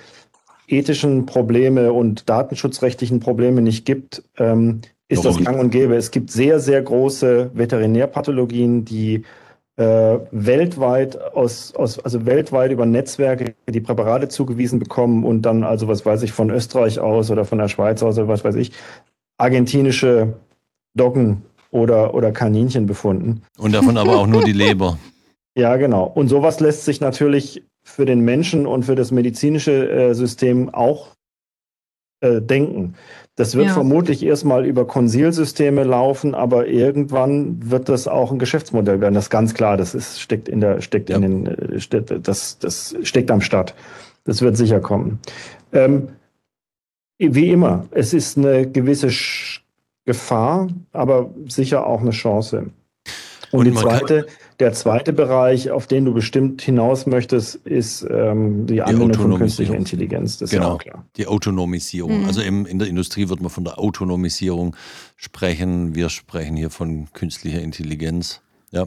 [0.66, 5.36] ethischen Probleme und datenschutzrechtlichen Probleme nicht gibt, ähm, ist Warum?
[5.38, 5.96] das gang und gäbe.
[5.96, 9.24] Es gibt sehr, sehr große Veterinärpathologien, die
[9.80, 16.04] weltweit aus, aus, also weltweit über Netzwerke die Präparate zugewiesen bekommen und dann also, was
[16.04, 18.72] weiß ich, von Österreich aus oder von der Schweiz aus oder was weiß ich,
[19.38, 20.34] argentinische
[20.94, 23.42] Doggen oder, oder Kaninchen befunden.
[23.58, 24.98] Und davon aber auch nur die Leber.
[25.56, 26.04] Ja, genau.
[26.04, 31.08] Und sowas lässt sich natürlich für den Menschen und für das medizinische äh, System auch
[32.20, 32.94] äh, denken.
[33.36, 33.72] Das wird ja.
[33.72, 39.14] vermutlich erstmal über Konsilsysteme laufen, aber irgendwann wird das auch ein Geschäftsmodell werden.
[39.14, 39.76] Das ist ganz klar.
[39.76, 41.16] Das ist, steckt in der, steckt ja.
[41.16, 43.74] in den, äh, das, das steckt am Start.
[44.24, 45.20] Das wird sicher kommen.
[45.72, 46.08] Ähm,
[47.18, 49.10] wie immer, es ist eine gewisse
[50.04, 52.70] Gefahr, aber sicher auch eine Chance.
[53.52, 54.26] Und, und die zweite,
[54.60, 59.74] der zweite Bereich, auf den du bestimmt hinaus möchtest, ist ähm, die Anwendung von künstlicher
[59.74, 60.38] Intelligenz.
[60.38, 61.06] Das genau, ist ja klar.
[61.16, 62.20] Die Autonomisierung.
[62.20, 62.26] Mhm.
[62.26, 64.76] Also im, in der Industrie wird man von der Autonomisierung
[65.16, 65.94] sprechen.
[65.94, 68.40] Wir sprechen hier von künstlicher Intelligenz.
[68.70, 68.86] Ja.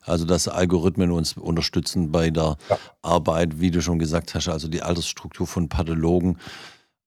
[0.00, 2.78] Also, dass Algorithmen uns unterstützen bei der ja.
[3.02, 6.38] Arbeit, wie du schon gesagt hast, also die Altersstruktur von Pathologen.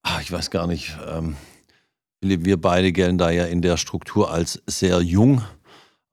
[0.04, 0.96] Ach, ich weiß gar nicht.
[1.10, 1.36] Ähm,
[2.22, 5.44] wir beide gelten da ja in der Struktur als sehr jung.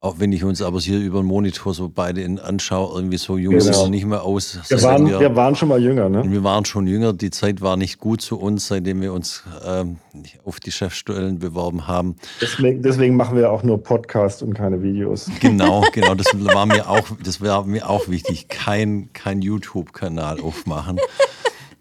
[0.04, 3.38] Auch wenn ich uns aber hier über den Monitor so beide in anschaue, irgendwie so
[3.38, 3.84] jung genau.
[3.84, 4.58] wir nicht mehr aus.
[4.68, 6.22] Wir waren, wir, wir, waren schon mal jünger, ne?
[6.30, 7.14] Wir waren schon jünger.
[7.14, 9.96] Die Zeit war nicht gut zu uns, seitdem wir uns ähm,
[10.44, 12.16] auf die Chefstellen beworben haben.
[12.42, 15.30] Deswegen, deswegen, machen wir auch nur Podcasts und keine Videos.
[15.40, 16.14] Genau, genau.
[16.14, 18.48] Das war mir auch, das war mir auch wichtig.
[18.48, 21.00] Kein, kein YouTube-Kanal aufmachen.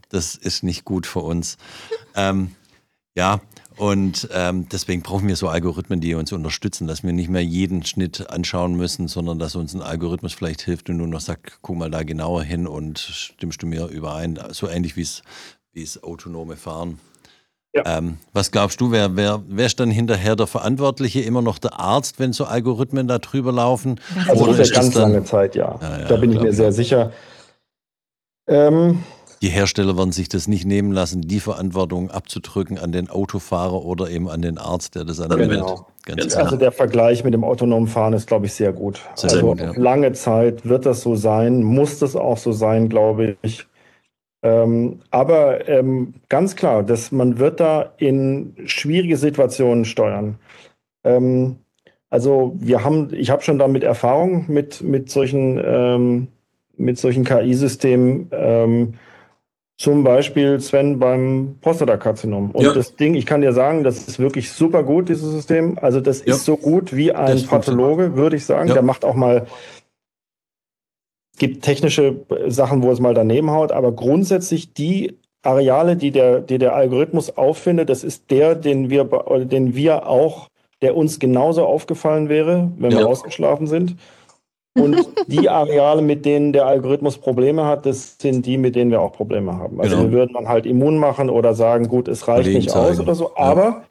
[0.07, 1.57] Das ist nicht gut für uns.
[2.15, 2.51] Ähm,
[3.15, 3.41] ja,
[3.77, 7.85] und ähm, deswegen brauchen wir so Algorithmen, die uns unterstützen, dass wir nicht mehr jeden
[7.85, 11.77] Schnitt anschauen müssen, sondern dass uns ein Algorithmus vielleicht hilft und nur noch sagt, guck
[11.77, 15.23] mal da genauer hin und stimmst du mir überein, so ähnlich wie es
[15.73, 16.99] wie es autonome Fahren.
[17.75, 17.97] Ja.
[17.97, 21.21] Ähm, was glaubst du, wer, wer, wer ist dann hinterher der Verantwortliche?
[21.21, 23.99] Immer noch der Arzt, wenn so Algorithmen da drüber laufen?
[24.27, 25.79] Also Oder ist ganz dann, lange Zeit, ja.
[25.81, 27.11] ja, ja da bin ich mir sehr sicher.
[28.45, 29.03] Ähm,
[29.43, 34.09] die Hersteller werden sich das nicht nehmen lassen, die Verantwortung abzudrücken an den Autofahrer oder
[34.09, 35.59] eben an den Arzt, der das anwendet.
[35.59, 35.85] Genau.
[36.05, 39.01] Ganz also der Vergleich mit dem autonomen Fahren ist, glaube ich, sehr gut.
[39.15, 39.73] Sehr also gut, ja.
[39.75, 43.65] lange Zeit wird das so sein, muss das auch so sein, glaube ich.
[44.43, 50.39] Ähm, aber ähm, ganz klar, dass man wird da in schwierige Situationen steuern.
[51.03, 51.57] Ähm,
[52.09, 56.27] also wir haben, ich habe schon damit Erfahrung mit, mit solchen, ähm,
[56.77, 58.29] mit solchen KI-Systemen.
[58.31, 58.93] Ähm,
[59.77, 62.51] Zum Beispiel Sven beim Prostatakarzinom.
[62.51, 62.73] Und ja.
[62.73, 65.79] das Ding, ich kann dir sagen, das ist wirklich super gut, dieses System.
[65.81, 66.35] Also das ja.
[66.35, 68.67] ist so gut wie ein das Pathologe, würde ich sagen.
[68.67, 68.75] Ja.
[68.75, 69.47] Der macht auch mal,
[71.33, 76.39] es gibt technische Sachen, wo es mal daneben haut, aber grundsätzlich die Areale, die der,
[76.39, 79.05] die der Algorithmus auffindet, das ist der, den wir,
[79.43, 80.49] den wir auch,
[80.81, 83.95] der uns genauso aufgefallen wäre, wenn wir ausgeschlafen sind.
[84.75, 89.01] Und die Areale, mit denen der Algorithmus Probleme hat, das sind die, mit denen wir
[89.01, 89.79] auch Probleme haben.
[89.79, 90.09] Also genau.
[90.09, 92.91] wir würden man halt immun machen oder sagen, gut, es reicht nicht zeigen.
[92.91, 93.35] aus oder so.
[93.35, 93.83] Aber ja.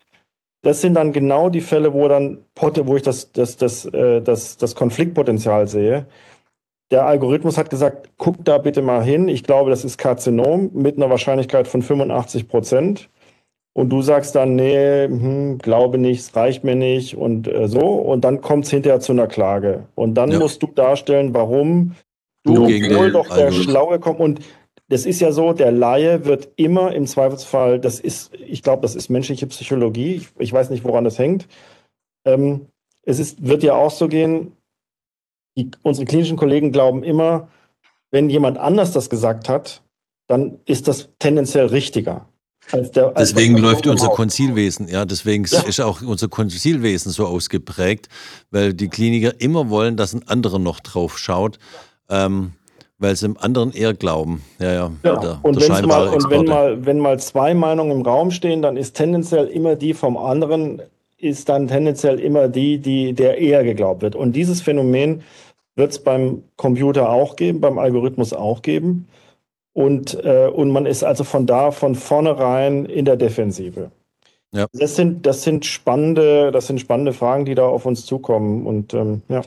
[0.63, 4.57] das sind dann genau die Fälle, wo dann wo ich das, das, das, äh, das,
[4.57, 6.07] das Konfliktpotenzial sehe.
[6.91, 9.29] Der Algorithmus hat gesagt, guck da bitte mal hin.
[9.29, 13.09] Ich glaube, das ist Karzinom mit einer Wahrscheinlichkeit von 85 Prozent
[13.75, 17.81] und du sagst dann, nee, hm, glaube nicht, es reicht mir nicht und äh, so.
[17.81, 19.87] Und dann kommt es hinterher zu einer Klage.
[19.95, 20.39] Und dann ja.
[20.39, 21.95] musst du darstellen, warum
[22.45, 24.21] du, obwohl doch der Schlaue kommt.
[24.21, 24.41] Und
[24.89, 28.95] das ist ja so, der Laie wird immer im Zweifelsfall, das ist, ich glaube, das
[28.95, 30.17] ist menschliche Psychologie.
[30.17, 31.49] Ich, ich, weiß nicht, woran das hängt.
[32.27, 32.67] Ähm,
[33.05, 34.53] es ist, wird ja auch so gehen,
[35.57, 37.49] die, unsere klinischen Kollegen glauben immer,
[38.11, 39.83] wenn jemand anders das gesagt hat,
[40.27, 42.29] dann ist das tendenziell richtiger.
[42.73, 45.61] Der, deswegen läuft unser Konzilwesen, ja, deswegen ja.
[45.61, 48.09] ist auch unser Konzilwesen so ausgeprägt,
[48.51, 51.59] weil die Kliniker immer wollen, dass ein anderer noch drauf schaut,
[52.09, 52.53] ähm,
[52.99, 54.43] weil sie im anderen eher glauben.
[54.59, 54.93] Ja, ja.
[55.05, 55.17] ja.
[55.17, 58.77] Der, und, der mal, und wenn mal, wenn mal zwei Meinungen im Raum stehen, dann
[58.77, 60.81] ist tendenziell immer die vom anderen,
[61.19, 64.17] ist dann tendenziell immer die, die der eher geglaubt wird.
[64.17, 65.23] Und dieses Phänomen
[65.77, 69.09] wird es beim Computer auch geben, beim Algorithmus auch geben.
[69.73, 73.91] Und, äh, und man ist also von da von vornherein in der Defensive.
[74.55, 74.67] Ja.
[74.73, 78.67] Das sind, das sind spannende, das sind spannende Fragen, die da auf uns zukommen.
[78.67, 79.43] Und ähm, ja.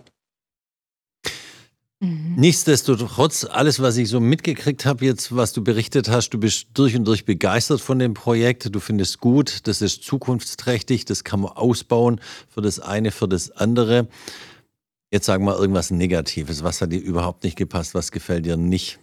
[2.00, 2.36] Mhm.
[2.38, 6.96] Nichtsdestotrotz, alles, was ich so mitgekriegt habe, jetzt, was du berichtet hast, du bist durch
[6.96, 8.74] und durch begeistert von dem Projekt.
[8.74, 13.52] Du findest gut, das ist zukunftsträchtig, das kann man ausbauen für das eine, für das
[13.52, 14.08] andere.
[15.12, 16.64] Jetzt sagen wir irgendwas Negatives.
[16.64, 17.94] Was hat dir überhaupt nicht gepasst?
[17.94, 19.00] Was gefällt dir nicht?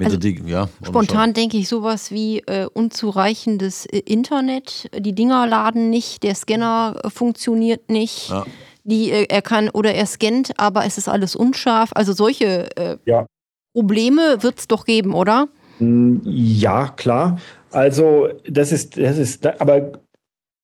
[0.00, 4.88] Also, ja, spontan denke ich sowas wie äh, unzureichendes äh, Internet.
[4.96, 8.30] Die Dinger laden nicht, der Scanner äh, funktioniert nicht.
[8.30, 8.46] Ja.
[8.84, 11.90] Die, äh, er kann oder er scannt, aber es ist alles unscharf.
[11.94, 13.26] Also solche äh, ja.
[13.72, 15.48] Probleme wird es doch geben, oder?
[15.78, 17.40] Hm, ja, klar.
[17.72, 20.00] Also das ist, das ist, aber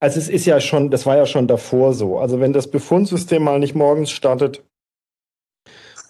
[0.00, 2.18] also es ist ja schon, das war ja schon davor so.
[2.18, 4.62] Also wenn das Befundsystem mal nicht morgens startet,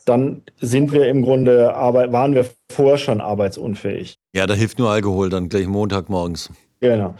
[0.05, 4.17] dann sind wir im Grunde, waren wir vorher schon arbeitsunfähig.
[4.35, 6.51] Ja, da hilft nur Alkohol dann gleich Montagmorgens.
[6.81, 7.14] Genau.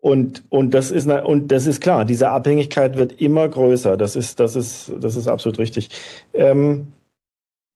[0.00, 3.96] Und, und, das ist, und das ist klar, diese Abhängigkeit wird immer größer.
[3.96, 5.90] Das ist, das ist, das ist absolut richtig.
[6.32, 6.88] Ähm,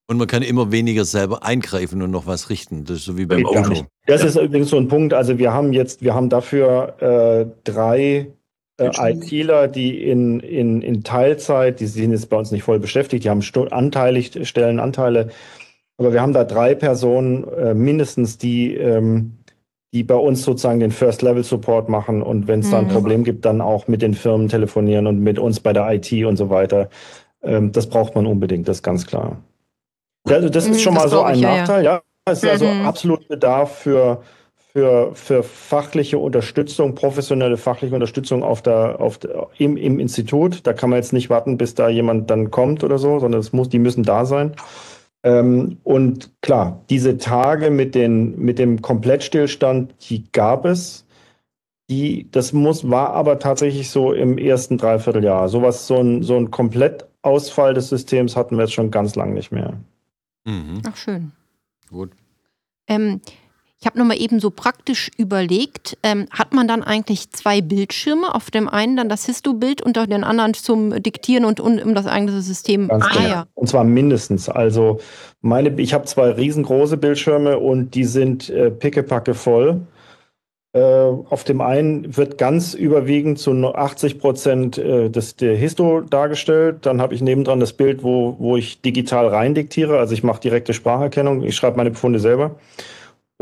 [0.07, 2.85] und man kann immer weniger selber eingreifen und noch was richten.
[2.85, 3.87] Das ist so wie beim Auto.
[4.07, 4.29] Das ja.
[4.29, 5.15] ist übrigens so ein Punkt.
[5.15, 8.33] Also wir haben jetzt, wir haben dafür äh, drei
[8.79, 13.25] äh, ITler, die in, in, in Teilzeit, die sind jetzt bei uns nicht voll beschäftigt,
[13.25, 15.31] die haben anteilig Stellenanteile,
[15.97, 19.39] aber wir haben da drei Personen äh, mindestens, die, ähm,
[19.93, 22.91] die bei uns sozusagen den First-Level-Support machen und wenn es da ein mhm.
[22.91, 26.37] Problem gibt, dann auch mit den Firmen telefonieren und mit uns bei der IT und
[26.37, 26.89] so weiter.
[27.43, 29.37] Ähm, das braucht man unbedingt, das ist ganz klar.
[30.27, 31.95] Also das ist mhm, schon das mal so ein ich, Nachteil, ja.
[31.95, 32.03] ja.
[32.27, 32.87] Es ist also mhm.
[32.87, 34.23] absolut Bedarf für
[34.75, 40.67] für, für fachliche Unterstützung, professionelle fachliche Unterstützung auf der, auf der, im, im Institut.
[40.67, 43.53] Da kann man jetzt nicht warten, bis da jemand dann kommt oder so, sondern es
[43.53, 44.57] muss, die müssen da sein.
[45.23, 51.07] Ähm, und klar, diese Tage mit, den, mit dem Komplettstillstand, die gab es.
[51.89, 55.49] Die, das muss, war aber tatsächlich so im ersten Dreivierteljahr.
[55.49, 59.53] Sowas, so ein, so ein Komplettausfall des Systems hatten wir jetzt schon ganz lang nicht
[59.53, 59.75] mehr.
[60.45, 60.83] Mhm.
[60.89, 61.31] Ach, schön.
[61.91, 62.11] Gut.
[62.89, 63.21] Ähm,
[63.81, 68.51] ich habe nochmal eben so praktisch überlegt, ähm, hat man dann eigentlich zwei Bildschirme, auf
[68.51, 72.07] dem einen dann das Histo-Bild und auf den anderen zum Diktieren und, und um das
[72.07, 72.89] eigene System.
[72.89, 73.29] Ganz ah, genau.
[73.29, 73.45] ja.
[73.55, 74.49] Und zwar mindestens.
[74.49, 75.01] Also
[75.43, 79.83] meine, ich habe zwei riesengroße Bildschirme und die sind äh, pickepacke voll.
[80.75, 86.79] Äh, auf dem einen wird ganz überwiegend zu 80 Prozent äh, das, der Histo dargestellt.
[86.87, 89.99] Dann habe ich nebendran das Bild, wo, wo ich digital rein diktiere.
[89.99, 91.43] Also ich mache direkte Spracherkennung.
[91.43, 92.57] Ich schreibe meine Befunde selber.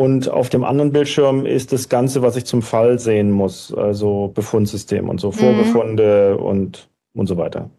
[0.02, 4.32] Und auf dem anderen Bildschirm ist das Ganze, was ich zum Fall sehen muss, also
[4.34, 5.34] Befundsystem und so, mhm.
[5.34, 7.70] Vorbefunde und, und so weiter.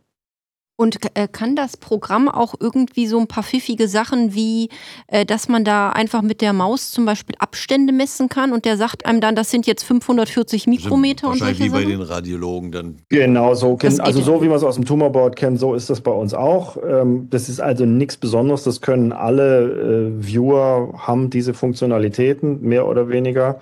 [0.75, 4.69] Und äh, kann das Programm auch irgendwie so ein paar pfiffige Sachen wie,
[5.07, 8.75] äh, dass man da einfach mit der Maus zum Beispiel Abstände messen kann und der
[8.75, 11.99] sagt einem dann, das sind jetzt 540 Mikrometer und Wahrscheinlich solche wie bei Sachen?
[11.99, 12.97] den Radiologen dann.
[13.09, 16.01] Genau, so, Das also so wie man es aus dem Tumorboard kennt, so ist das
[16.01, 16.77] bei uns auch.
[16.83, 22.87] Ähm, das ist also nichts Besonderes, das können alle äh, Viewer, haben diese Funktionalitäten, mehr
[22.87, 23.59] oder weniger.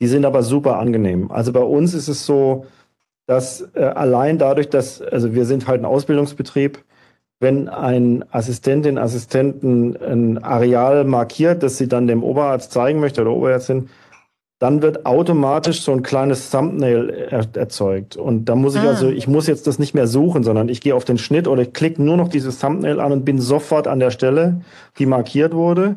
[0.00, 1.30] Die sind aber super angenehm.
[1.30, 2.66] Also bei uns ist es so,
[3.26, 6.84] dass äh, allein dadurch, dass, also wir sind halt ein Ausbildungsbetrieb,
[7.40, 13.32] wenn ein Assistentin, Assistenten ein Areal markiert, das sie dann dem Oberarzt zeigen möchte oder
[13.32, 13.88] Oberärztin,
[14.58, 18.18] dann wird automatisch so ein kleines Thumbnail er erzeugt.
[18.18, 18.88] Und da muss ich Ah.
[18.88, 21.62] also, ich muss jetzt das nicht mehr suchen, sondern ich gehe auf den Schnitt oder
[21.62, 24.60] ich klicke nur noch dieses Thumbnail an und bin sofort an der Stelle,
[24.98, 25.96] die markiert wurde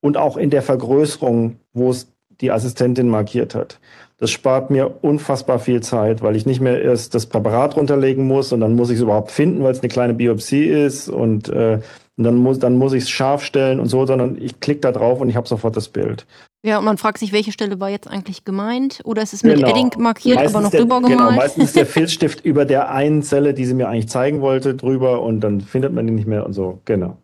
[0.00, 3.78] und auch in der Vergrößerung, wo es die Assistentin markiert hat.
[4.18, 8.52] Das spart mir unfassbar viel Zeit, weil ich nicht mehr erst das Präparat runterlegen muss
[8.52, 11.80] und dann muss ich es überhaupt finden, weil es eine kleine Biopsie ist und, äh,
[12.16, 14.90] und dann muss, dann muss ich es scharf stellen und so, sondern ich klicke da
[14.90, 16.26] drauf und ich habe sofort das Bild.
[16.64, 19.00] Ja, und man fragt sich, welche Stelle war jetzt eigentlich gemeint?
[19.04, 19.68] Oder ist es mit Genau.
[19.70, 21.36] Edding markiert, Meistens aber noch der, drüber Genau, gemalt?
[21.36, 25.22] meistens ist der Filzstift über der einen Zelle, die sie mir eigentlich zeigen wollte, drüber
[25.22, 27.18] und dann findet man ihn nicht mehr und so, genau.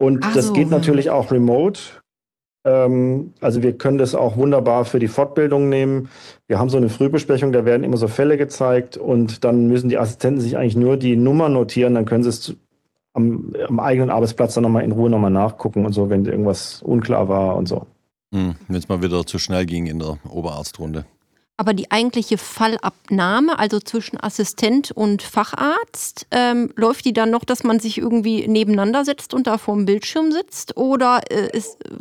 [0.00, 1.80] Und Ach das so, geht natürlich auch remote.
[2.68, 6.08] Ähm, also wir können das auch wunderbar für die Fortbildung nehmen.
[6.46, 9.98] Wir haben so eine Frühbesprechung, da werden immer so Fälle gezeigt und dann müssen die
[9.98, 12.56] Assistenten sich eigentlich nur die Nummer notieren, dann können sie es
[13.14, 17.28] am, am eigenen Arbeitsplatz dann nochmal in Ruhe nochmal nachgucken und so, wenn irgendwas unklar
[17.28, 17.86] war und so.
[18.32, 21.06] Hm, Wenn es mal wieder zu schnell ging in der Oberarztrunde.
[21.60, 27.64] Aber die eigentliche Fallabnahme, also zwischen Assistent und Facharzt, ähm, läuft die dann noch, dass
[27.64, 30.76] man sich irgendwie nebeneinander setzt und da vor dem Bildschirm sitzt?
[30.76, 31.96] Oder äh, ist, äh,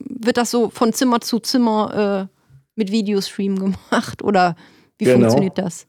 [0.00, 2.36] wird das so von Zimmer zu Zimmer äh,
[2.74, 4.22] mit Videostream gemacht?
[4.24, 4.56] Oder
[4.98, 5.20] wie Genau.
[5.20, 5.86] funktioniert das?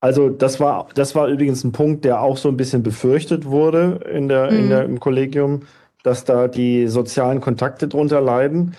[0.00, 4.00] Also das war, das war übrigens ein Punkt, der auch so ein bisschen befürchtet wurde
[4.12, 4.70] in der, in Mhm.
[4.70, 5.62] der, im Kollegium,
[6.02, 8.74] dass da die sozialen Kontakte drunter leiden.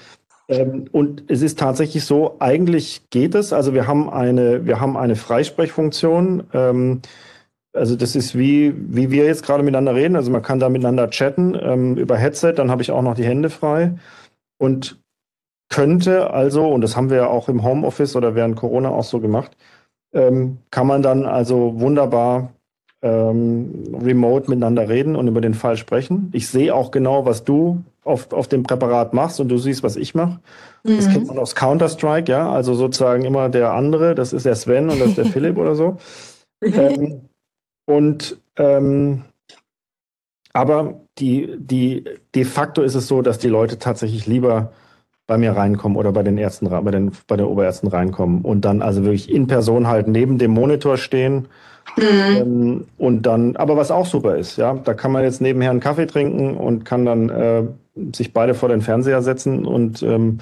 [0.47, 3.53] Ähm, und es ist tatsächlich so, eigentlich geht es.
[3.53, 6.43] Also wir haben eine, wir haben eine Freisprechfunktion.
[6.53, 7.01] Ähm,
[7.73, 10.15] also das ist wie, wie wir jetzt gerade miteinander reden.
[10.15, 13.25] Also man kann da miteinander chatten ähm, über Headset, dann habe ich auch noch die
[13.25, 13.93] Hände frei.
[14.57, 14.99] Und
[15.69, 19.19] könnte also, und das haben wir ja auch im Homeoffice oder während Corona auch so
[19.19, 19.55] gemacht,
[20.13, 22.53] ähm, kann man dann also wunderbar
[23.01, 26.29] ähm, remote miteinander reden und über den Fall sprechen.
[26.33, 29.95] Ich sehe auch genau, was du auf, auf dem Präparat machst und du siehst, was
[29.95, 30.39] ich mache.
[30.83, 32.49] Das kennt man aus Counter-Strike, ja.
[32.51, 35.75] Also sozusagen immer der andere, das ist der Sven und das ist der Philipp oder
[35.75, 35.97] so.
[36.61, 37.21] Ähm,
[37.85, 39.23] und ähm,
[40.53, 44.71] aber die, die, de facto ist es so, dass die Leute tatsächlich lieber
[45.27, 48.81] bei mir reinkommen oder bei den Ärzten, bei den, bei den Oberärzten reinkommen und dann
[48.81, 51.47] also wirklich in Person halt neben dem Monitor stehen.
[51.97, 55.79] Ähm, und dann, aber was auch super ist, ja, da kann man jetzt nebenher einen
[55.79, 57.63] Kaffee trinken und kann dann äh,
[58.13, 60.39] sich beide vor den Fernseher setzen und ähm,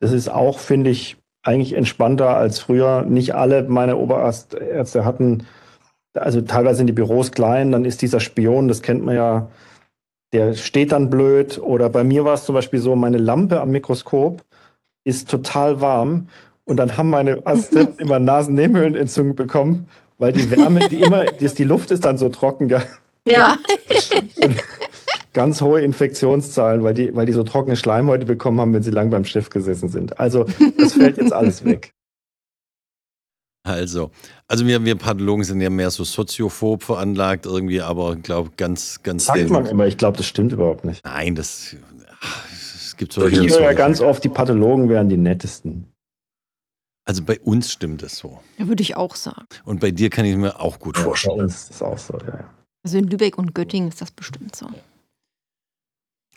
[0.00, 3.02] das ist auch, finde ich, eigentlich entspannter als früher.
[3.02, 5.46] Nicht alle meine Oberärzte hatten,
[6.14, 9.48] also teilweise sind die Büros klein, dann ist dieser Spion, das kennt man ja,
[10.32, 11.58] der steht dann blöd.
[11.58, 14.42] Oder bei mir war es zum Beispiel so, meine Lampe am Mikroskop
[15.04, 16.28] ist total warm
[16.64, 19.88] und dann haben meine Assistenten immer Nasennebenhöhlenentzündung bekommen,
[20.18, 22.82] weil die Wärme, die immer, die, die Luft ist dann so trocken, gell?
[23.26, 23.56] Ja.
[25.32, 29.10] ganz hohe Infektionszahlen, weil die, weil die so trockene Schleimhäute bekommen haben, wenn sie lang
[29.10, 30.18] beim Stift gesessen sind.
[30.18, 30.46] Also
[30.78, 31.92] das fällt jetzt alles weg.
[33.64, 34.10] Also,
[34.46, 39.26] also wir, wir Pathologen sind ja mehr so soziophob veranlagt irgendwie, aber glaube ganz, ganz
[39.26, 39.52] Sagt selten.
[39.52, 41.04] man immer, ich glaube, das stimmt überhaupt nicht.
[41.04, 41.76] Nein, das
[42.74, 43.48] es gibt Ich solche.
[43.48, 45.92] höre ja ganz oft, die Pathologen wären die nettesten.
[47.08, 48.38] Also bei uns stimmt das so.
[48.58, 49.46] Ja, würde ich auch sagen.
[49.64, 51.40] Und bei dir kann ich mir auch gut Ja, bei vorstellen.
[51.40, 52.26] uns ist das auch so, ja.
[52.40, 52.50] ja.
[52.84, 54.66] Also in Lübeck und Göttingen ist das bestimmt so.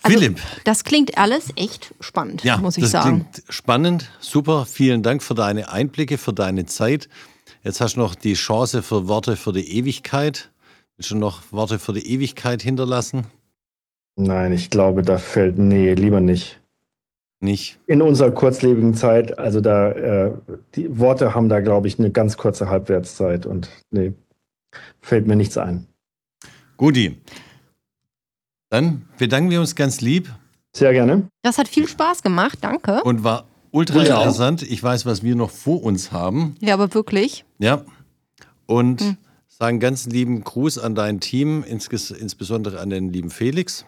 [0.02, 3.28] Also- Philipp, Das klingt alles echt spannend, ja, muss ich das sagen.
[3.34, 4.66] klingt spannend, super.
[4.66, 7.10] Vielen Dank für deine Einblicke, für deine Zeit.
[7.64, 10.52] Jetzt hast du noch die Chance für Worte für die Ewigkeit.
[10.96, 13.28] Willst du noch Worte für die Ewigkeit hinterlassen?
[14.16, 16.61] Nein, ich glaube, da fällt, nee, lieber nicht.
[17.44, 17.80] Nicht?
[17.88, 20.32] In unserer kurzlebigen Zeit, also da, äh,
[20.76, 24.14] die Worte haben da, glaube ich, eine ganz kurze Halbwertszeit und nee,
[25.02, 25.88] fällt mir nichts ein.
[26.78, 27.18] Guti.
[28.70, 30.30] Dann bedanken wir uns ganz lieb
[30.76, 31.28] Sehr gerne.
[31.42, 33.02] Das hat viel Spaß gemacht, danke.
[33.04, 34.18] und war ultra Ja.
[34.20, 34.62] interessant.
[34.62, 36.56] Ich weiß, was wir noch vor uns haben.
[36.62, 37.44] Ja, aber wirklich.
[37.60, 37.84] Ja.
[38.68, 39.18] Und Hm.
[39.50, 43.86] sagen ganz lieben Gruß an dein Team, insbesondere an den lieben Felix.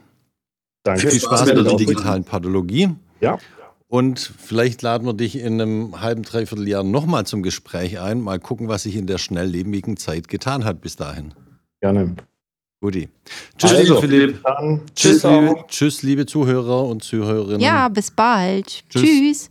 [0.84, 1.10] Danke.
[1.10, 2.90] Viel Spaß mit der digitalen Pathologie.
[3.24, 3.40] Ja,
[3.88, 8.22] Und vielleicht laden wir dich in einem halben, dreiviertel Jahr nochmal zum Gespräch ein.
[8.22, 11.34] Mal gucken, was sich in der schnelllebigen Zeit getan hat bis dahin.
[11.82, 12.16] gerne.
[12.82, 13.08] Guti.
[13.58, 14.44] Tschüss, Also, liebe Philipp.
[14.44, 15.24] Dann Tschüss, tschüss.
[15.24, 17.62] liebe, tschüss, liebe Zuhörer und Zuhörerinnen.
[17.62, 18.84] Ja, bis bald.
[18.90, 19.02] Tschüss.
[19.02, 19.50] Tschüss.